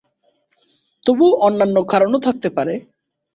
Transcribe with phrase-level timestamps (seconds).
[1.05, 2.73] তবুও অন্যান্য কারণও থাকতে পারে।